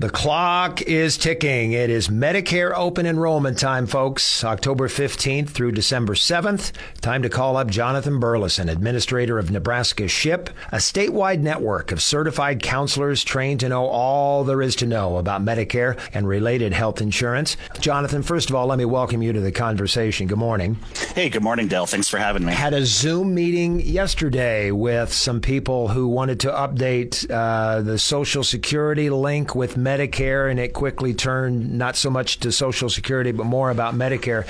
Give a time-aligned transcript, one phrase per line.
[0.00, 1.70] The clock is ticking.
[1.70, 4.42] It is Medicare open enrollment time, folks.
[4.42, 6.72] October 15th through December 7th.
[7.00, 12.60] Time to call up Jonathan Burleson, administrator of Nebraska SHIP, a statewide network of certified
[12.60, 17.56] counselors trained to know all there is to know about Medicare and related health insurance.
[17.78, 20.26] Jonathan, first of all, let me welcome you to the conversation.
[20.26, 20.76] Good morning.
[21.14, 21.86] Hey, good morning, Dale.
[21.86, 22.52] Thanks for having me.
[22.52, 28.42] Had a Zoom meeting yesterday with some people who wanted to update uh, the Social
[28.42, 33.44] Security link with Medicare, and it quickly turned not so much to Social Security, but
[33.44, 34.46] more about Medicare.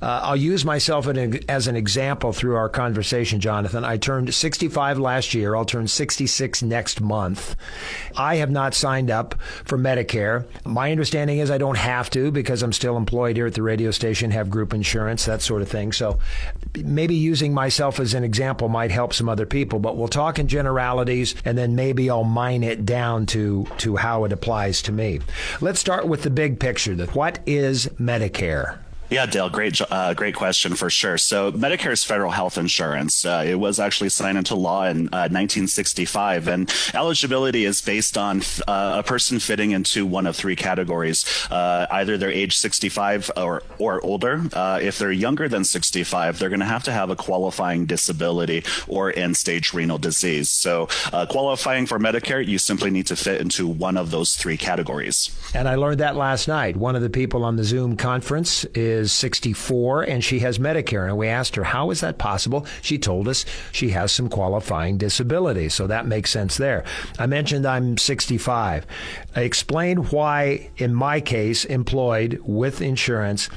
[0.00, 3.84] Uh, I'll use myself as an example through our conversation, Jonathan.
[3.84, 5.54] I turned 65 last year.
[5.54, 7.56] I'll turn 66 next month.
[8.16, 10.44] I have not signed up for Medicare.
[10.64, 13.90] My understanding is I don't have to because I'm still employed here at the radio
[13.90, 15.92] station, have group insurance, that sort of thing.
[15.92, 16.18] So
[16.76, 20.48] maybe using myself as an example might help some other people, but we'll talk in
[20.48, 25.20] generalities and then maybe I'll mine it down to, to how it applies to me.
[25.60, 26.94] Let's start with the big picture.
[27.06, 28.78] What is Medicare?
[29.08, 31.16] Yeah, Dale, great, uh, great question for sure.
[31.16, 33.24] So Medicare is federal health insurance.
[33.24, 38.42] Uh, it was actually signed into law in uh, 1965, and eligibility is based on
[38.66, 43.62] uh, a person fitting into one of three categories: uh, either they're age 65 or
[43.78, 44.42] or older.
[44.52, 48.64] Uh, if they're younger than 65, they're going to have to have a qualifying disability
[48.88, 50.48] or end-stage renal disease.
[50.48, 50.88] So,
[51.30, 55.30] qualifying for Medicare, you simply need to fit into one of those three categories.
[55.54, 56.76] And I learned that last night.
[56.76, 61.06] One of the people on the Zoom conference is is 64 and she has Medicare.
[61.06, 62.66] And we asked her, how is that possible?
[62.82, 65.74] She told us she has some qualifying disabilities.
[65.74, 66.84] So that makes sense there.
[67.18, 68.86] I mentioned I'm 65.
[69.36, 73.48] I explained why, in my case, employed with insurance,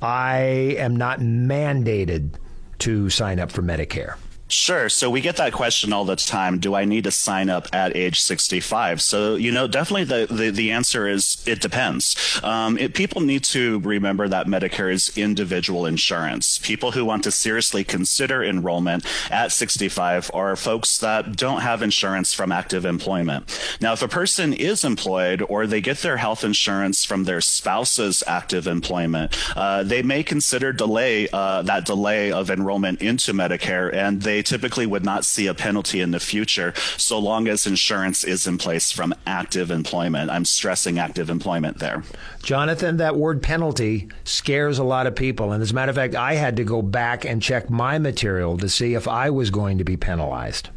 [0.00, 2.34] I am not mandated
[2.80, 4.16] to sign up for Medicare.
[4.48, 4.90] Sure.
[4.90, 6.58] So we get that question all the time.
[6.58, 9.00] Do I need to sign up at age 65?
[9.00, 12.14] So, you know, definitely the, the, the answer is it depends.
[12.42, 16.58] Um, it, people need to remember that Medicare is individual insurance.
[16.58, 22.34] People who want to seriously consider enrollment at 65 are folks that don't have insurance
[22.34, 23.48] from active employment.
[23.80, 28.22] Now, if a person is employed or they get their health insurance from their spouse's
[28.26, 34.20] active employment, uh, they may consider delay uh, that delay of enrollment into Medicare and
[34.20, 38.24] they they typically would not see a penalty in the future so long as insurance
[38.24, 40.28] is in place from active employment.
[40.28, 42.02] I'm stressing active employment there.
[42.42, 45.52] Jonathan, that word penalty scares a lot of people.
[45.52, 48.58] And as a matter of fact, I had to go back and check my material
[48.58, 50.68] to see if I was going to be penalized.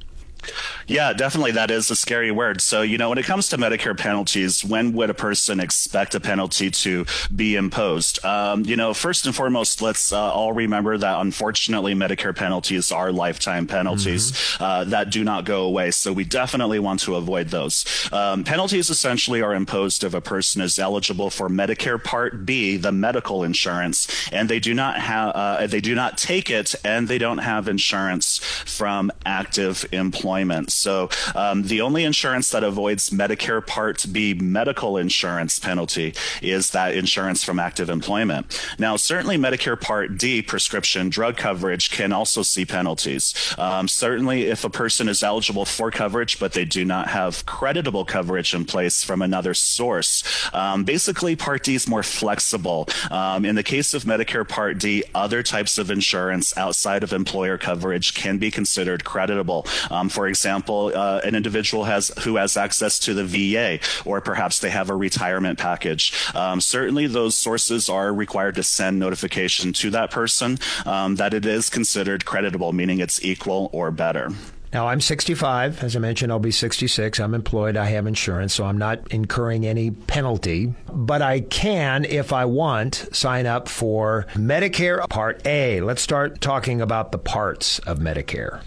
[0.88, 1.52] Yeah, definitely.
[1.52, 2.62] That is a scary word.
[2.62, 6.20] So, you know, when it comes to Medicare penalties, when would a person expect a
[6.20, 8.24] penalty to be imposed?
[8.24, 13.12] Um, you know, first and foremost, let's uh, all remember that unfortunately, Medicare penalties are
[13.12, 14.64] lifetime penalties mm-hmm.
[14.64, 15.92] uh, that do not go away.
[15.92, 17.86] So, we definitely want to avoid those.
[18.14, 22.94] Um, penalties essentially are imposed if a person is eligible for Medicare Part B, the
[22.94, 27.18] medical insurance, and they do not have, uh, they do not take it, and they
[27.18, 30.72] don't have insurance from active employment employment.
[30.72, 36.94] So um, the only insurance that avoids Medicare Part B medical insurance penalty is that
[36.94, 38.46] insurance from active employment.
[38.78, 43.34] Now, certainly Medicare Part D prescription drug coverage can also see penalties.
[43.58, 48.06] Um, certainly, if a person is eligible for coverage, but they do not have creditable
[48.06, 52.88] coverage in place from another source, um, basically Part D is more flexible.
[53.10, 57.58] Um, in the case of Medicare Part D, other types of insurance outside of employer
[57.58, 59.66] coverage can be considered creditable.
[59.92, 64.60] Um, for example, uh, an individual has who has access to the VA, or perhaps
[64.60, 66.12] they have a retirement package.
[66.36, 71.46] Um, certainly, those sources are required to send notification to that person um, that it
[71.46, 74.32] is considered creditable, meaning it's equal or better.
[74.74, 75.82] Now, I'm 65.
[75.82, 77.22] As I mentioned, I'll be 66.
[77.22, 77.78] I'm employed.
[77.78, 80.74] I have insurance, so I'm not incurring any penalty.
[80.92, 85.80] But I can, if I want, sign up for Medicare Part A.
[85.80, 88.62] Let's start talking about the parts of Medicare.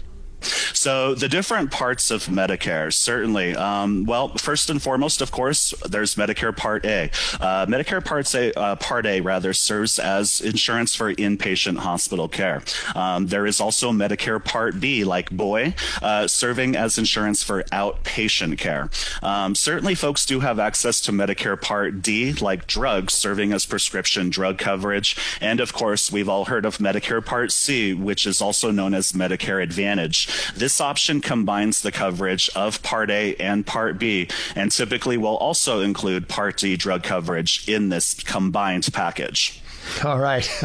[0.73, 3.55] So the different parts of Medicare, certainly.
[3.55, 7.11] Um, well, first and foremost, of course, there's Medicare Part A.
[7.39, 12.63] Uh, Medicare Part A, uh, Part A rather, serves as insurance for inpatient hospital care.
[12.95, 18.57] Um, there is also Medicare Part B, like boy, uh, serving as insurance for outpatient
[18.57, 18.89] care.
[19.21, 24.29] Um, certainly, folks do have access to Medicare Part D, like drugs, serving as prescription
[24.29, 25.15] drug coverage.
[25.39, 29.11] And of course, we've all heard of Medicare Part C, which is also known as
[29.11, 30.27] Medicare Advantage.
[30.55, 35.81] This option combines the coverage of Part A and Part B, and typically will also
[35.81, 39.61] include Part D drug coverage in this combined package.
[40.03, 40.47] All right.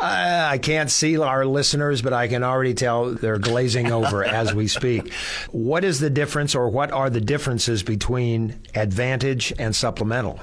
[0.00, 4.68] I can't see our listeners, but I can already tell they're glazing over as we
[4.68, 5.12] speak.
[5.50, 10.40] What is the difference, or what are the differences between Advantage and supplemental?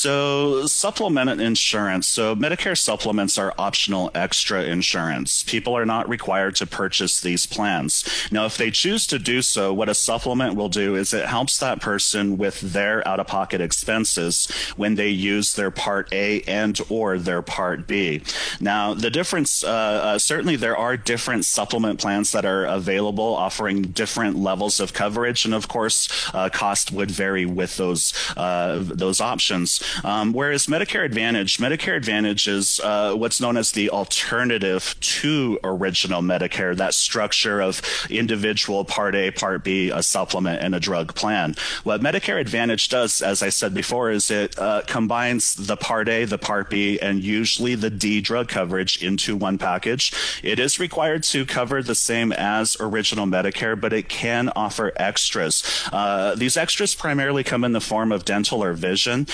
[0.00, 2.08] So, supplement insurance.
[2.08, 5.42] So, Medicare supplements are optional extra insurance.
[5.42, 8.02] People are not required to purchase these plans.
[8.30, 11.58] Now, if they choose to do so, what a supplement will do is it helps
[11.58, 16.80] that person with their out of pocket expenses when they use their Part A and
[16.88, 18.22] or their Part B.
[18.58, 23.82] Now, the difference, uh, uh, certainly there are different supplement plans that are available offering
[23.82, 25.44] different levels of coverage.
[25.44, 29.82] And of course, uh, cost would vary with those, uh, those options.
[30.04, 36.22] Um, whereas Medicare Advantage, Medicare Advantage is uh, what's known as the alternative to original
[36.22, 41.54] Medicare, that structure of individual Part A, Part B, a supplement, and a drug plan.
[41.84, 46.24] What Medicare Advantage does, as I said before, is it uh, combines the Part A,
[46.24, 50.12] the Part B, and usually the D drug coverage into one package.
[50.42, 55.62] It is required to cover the same as original Medicare, but it can offer extras.
[55.92, 59.26] Uh, these extras primarily come in the form of dental or vision.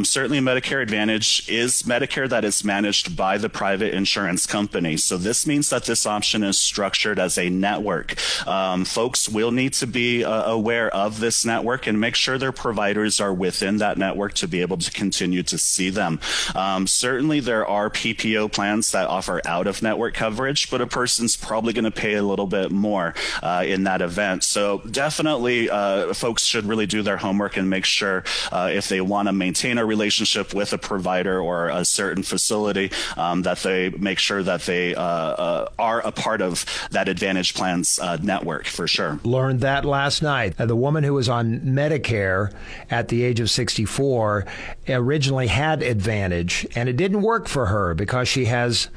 [0.00, 4.96] Um, certainly, Medicare Advantage is Medicare that is managed by the private insurance company.
[4.96, 8.16] So this means that this option is structured as a network.
[8.46, 12.50] Um, folks will need to be uh, aware of this network and make sure their
[12.50, 16.18] providers are within that network to be able to continue to see them.
[16.54, 21.36] Um, certainly, there are PPO plans that offer out of network coverage, but a person's
[21.36, 23.12] probably going to pay a little bit more
[23.42, 24.44] uh, in that event.
[24.44, 29.02] So definitely, uh, folks should really do their homework and make sure uh, if they
[29.02, 33.90] want to maintain a relationship with a provider or a certain facility um, that they
[33.90, 38.66] make sure that they uh, uh, are a part of that Advantage Plans uh, network
[38.66, 39.18] for sure.
[39.24, 40.56] Learned that last night.
[40.56, 42.54] the woman who was on Medicare
[42.88, 44.46] at the age of 64
[44.88, 48.88] originally had Advantage, and it didn't work for her because she has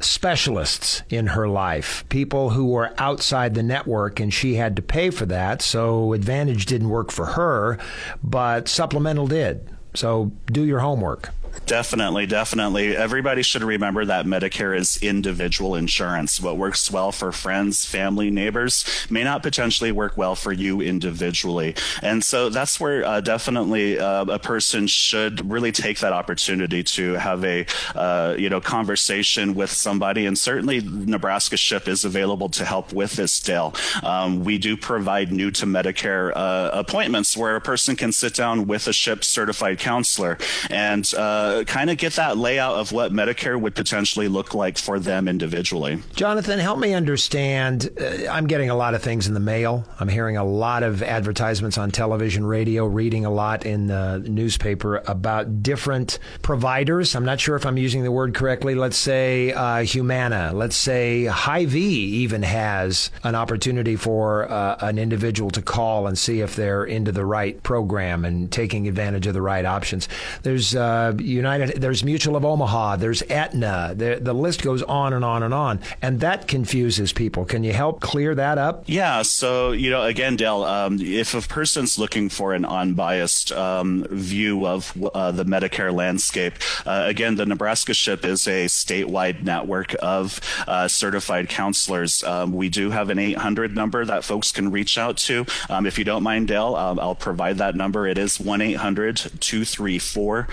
[0.00, 5.10] specialists in her life, people who were outside the network, and she had to pay
[5.10, 5.62] for that.
[5.62, 7.78] So Advantage didn't work for her,
[8.22, 9.68] but Supplemental did.
[9.94, 11.30] So do your homework.
[11.66, 12.96] Definitely, definitely.
[12.96, 16.40] Everybody should remember that Medicare is individual insurance.
[16.40, 21.76] What works well for friends, family, neighbors may not potentially work well for you individually.
[22.02, 27.14] And so that's where uh, definitely uh, a person should really take that opportunity to
[27.14, 30.26] have a uh, you know conversation with somebody.
[30.26, 33.74] And certainly, Nebraska Ship is available to help with this, Dale.
[34.02, 38.66] Um, we do provide new to Medicare uh, appointments where a person can sit down
[38.66, 40.36] with a Ship certified counselor
[40.68, 44.98] and uh, kind of get that layout of what Medicare would potentially look like for
[44.98, 46.02] them individually.
[46.14, 47.88] Jonathan, help me understand.
[48.00, 49.84] Uh, I'm getting a lot of things in the mail.
[49.98, 55.02] I'm hearing a lot of advertisements on television, radio, reading a lot in the newspaper
[55.06, 57.14] about different providers.
[57.14, 58.74] I'm not sure if I'm using the word correctly.
[58.74, 60.52] Let's say uh, Humana.
[60.54, 61.80] Let's say Hy-Vee
[62.22, 67.12] even has an opportunity for uh, an individual to call and see if they're into
[67.12, 70.08] the right program and taking advantage of the right options.
[70.42, 73.94] There's uh, United, there's Mutual of Omaha, there's Aetna.
[73.96, 75.80] The, the list goes on and on and on.
[76.02, 77.44] And that confuses people.
[77.44, 78.84] Can you help clear that up?
[78.86, 79.22] Yeah.
[79.22, 84.66] So, you know, again, Dale, um, if a person's looking for an unbiased um, view
[84.66, 86.54] of uh, the Medicare landscape,
[86.86, 92.22] uh, again, the Nebraska SHIP is a statewide network of uh, certified counselors.
[92.24, 95.46] Um, we do have an 800 number that folks can reach out to.
[95.68, 98.06] Um, if you don't mind, Dale, um, I'll provide that number.
[98.06, 100.48] It is 1 800 234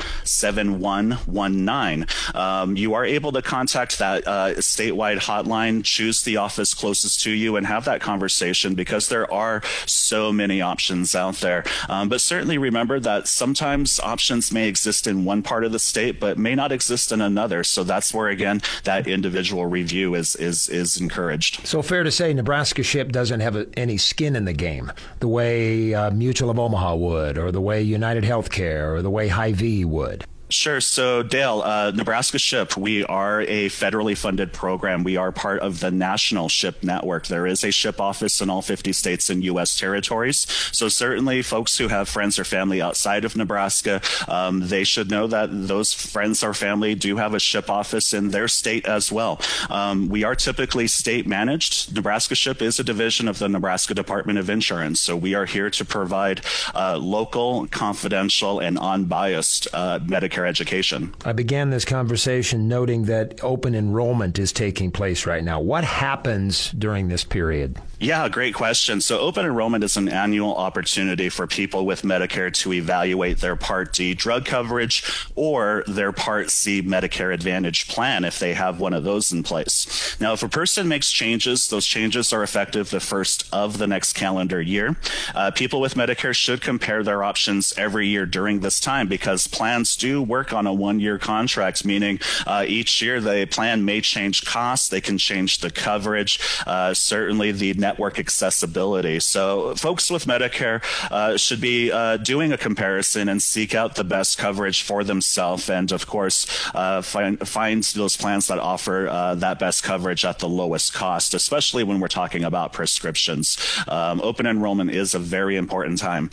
[0.68, 2.08] 7119.
[2.36, 7.32] Um, you are able to contact that uh, statewide hotline, choose the office closest to
[7.32, 11.64] you, and have that conversation because there are so many options out there.
[11.90, 16.20] Um, but certainly remember that sometimes options may exist in one part of the state,
[16.20, 17.64] but may not exist in another.
[17.64, 21.66] So that's where, again, that individual review is, is, is encouraged.
[21.66, 25.28] So fair to say Nebraska SHIP doesn't have a, any skin in the game the
[25.28, 29.86] way uh, Mutual of Omaha would, or the way United Healthcare, or the way Hy-Vee
[29.86, 30.26] would.
[30.50, 30.80] Sure.
[30.80, 35.04] So, Dale, uh, Nebraska SHIP, we are a federally funded program.
[35.04, 37.28] We are part of the National SHIP Network.
[37.28, 39.78] There is a SHIP office in all 50 states and U.S.
[39.78, 40.48] territories.
[40.72, 45.28] So, certainly, folks who have friends or family outside of Nebraska, um, they should know
[45.28, 49.42] that those friends or family do have a SHIP office in their state as well.
[49.70, 51.94] Um, we are typically state managed.
[51.94, 55.02] Nebraska SHIP is a division of the Nebraska Department of Insurance.
[55.02, 56.40] So, we are here to provide
[56.74, 61.14] uh, local, confidential, and unbiased uh, Medicare education.
[61.26, 65.60] I began this conversation noting that open enrollment is taking place right now.
[65.60, 67.80] What happens during this period?
[68.00, 69.02] Yeah, great question.
[69.02, 73.94] So, open enrollment is an annual opportunity for people with Medicare to evaluate their Part
[73.94, 75.04] D drug coverage
[75.36, 80.16] or their Part C Medicare Advantage plan if they have one of those in place.
[80.20, 84.14] Now, if a person makes changes, those changes are effective the first of the next
[84.14, 84.96] calendar year.
[85.34, 89.96] Uh, people with Medicare should compare their options every year during this time because plans
[89.96, 94.46] do work on a one year contract, meaning uh, each year the plan may change
[94.46, 99.20] costs, they can change the coverage, uh, certainly the network accessibility.
[99.20, 104.04] So folks with Medicare uh, should be uh, doing a comparison and seek out the
[104.04, 109.36] best coverage for themselves, and of course uh, find find those plans that offer uh,
[109.36, 113.58] that best coverage at the lowest cost, especially when we're talking about prescriptions.
[113.88, 116.30] Um, open enrollment is a very important time.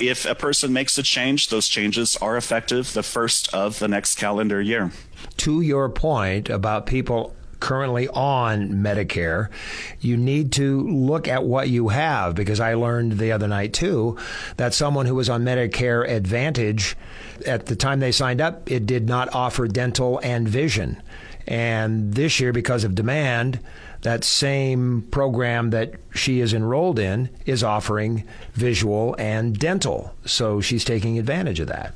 [0.00, 4.16] If a person makes a change, those changes are effective the first of the next
[4.16, 4.92] calendar year.
[5.38, 9.48] To your point about people currently on Medicare,
[10.00, 14.18] you need to look at what you have because I learned the other night too
[14.58, 16.96] that someone who was on Medicare Advantage
[17.46, 21.02] at the time they signed up, it did not offer dental and vision.
[21.46, 23.60] And this year, because of demand,
[24.02, 30.14] that same program that she is enrolled in is offering visual and dental.
[30.26, 31.94] So she's taking advantage of that.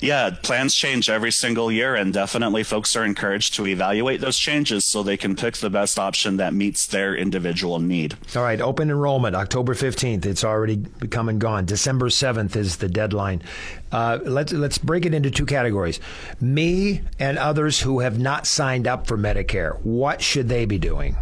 [0.00, 4.84] Yeah, plans change every single year, and definitely folks are encouraged to evaluate those changes
[4.84, 8.16] so they can pick the best option that meets their individual need.
[8.34, 10.26] All right, open enrollment October 15th.
[10.26, 11.64] It's already come and gone.
[11.64, 13.42] December 7th is the deadline.
[13.90, 16.00] Uh, let's let's break it into two categories.
[16.40, 19.80] Me and others who have not signed up for Medicare.
[19.82, 21.16] What should they be doing?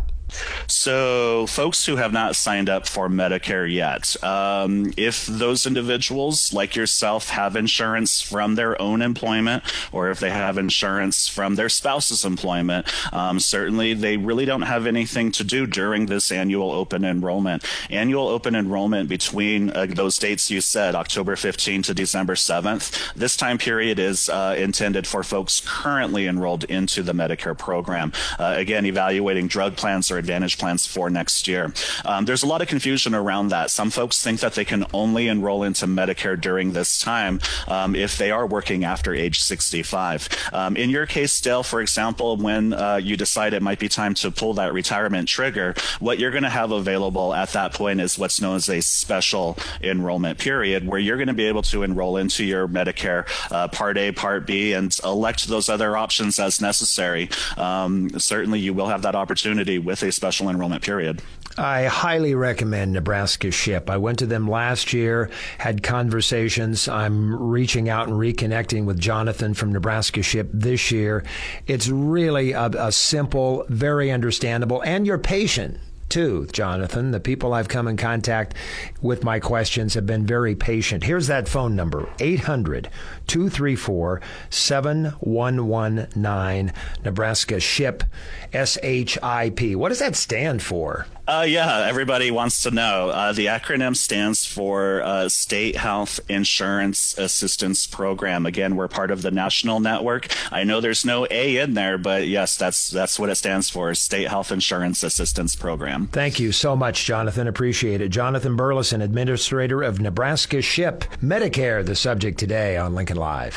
[0.66, 6.74] So, folks who have not signed up for Medicare yet, um, if those individuals, like
[6.74, 12.24] yourself, have insurance from their own employment or if they have insurance from their spouse's
[12.24, 17.64] employment, um, certainly they really don't have anything to do during this annual open enrollment.
[17.90, 23.36] Annual open enrollment between uh, those dates you said, October 15 to December 7th, this
[23.36, 28.12] time period is uh, intended for folks currently enrolled into the Medicare program.
[28.38, 31.72] Uh, again, evaluating drug plans or Advantage plans for next year.
[32.04, 33.70] Um, there's a lot of confusion around that.
[33.70, 38.18] Some folks think that they can only enroll into Medicare during this time um, if
[38.18, 40.28] they are working after age 65.
[40.52, 44.14] Um, in your case, Dale, for example, when uh, you decide it might be time
[44.14, 48.18] to pull that retirement trigger, what you're going to have available at that point is
[48.18, 52.16] what's known as a special enrollment period, where you're going to be able to enroll
[52.16, 57.28] into your Medicare uh, Part A, Part B, and elect those other options as necessary.
[57.56, 61.22] Um, certainly, you will have that opportunity with a special enrollment period.
[61.58, 63.88] I highly recommend Nebraska SHIP.
[63.88, 66.86] I went to them last year, had conversations.
[66.86, 71.24] I'm reaching out and reconnecting with Jonathan from Nebraska SHIP this year.
[71.66, 77.10] It's really a, a simple, very understandable, and you're patient too, Jonathan.
[77.10, 78.54] The people I've come in contact
[79.00, 81.04] with my questions have been very patient.
[81.04, 82.88] Here's that phone number 800
[83.26, 84.20] 234
[84.50, 86.72] 7119,
[87.04, 88.04] Nebraska SHIP,
[88.52, 89.74] S H I P.
[89.74, 91.06] What does that stand for?
[91.28, 93.08] Uh, yeah, everybody wants to know.
[93.08, 98.46] Uh, the acronym stands for uh, State Health Insurance Assistance Program.
[98.46, 100.28] Again, we're part of the national network.
[100.52, 103.92] I know there's no A in there, but yes, that's that's what it stands for:
[103.94, 106.06] State Health Insurance Assistance Program.
[106.06, 107.48] Thank you so much, Jonathan.
[107.48, 108.10] Appreciate it.
[108.10, 113.54] Jonathan Burleson, administrator of Nebraska SHIP Medicare, the subject today on Lincoln Live.